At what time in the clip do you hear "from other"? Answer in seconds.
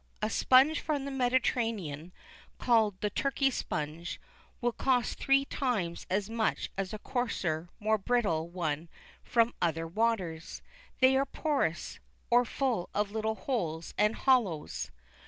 9.23-9.85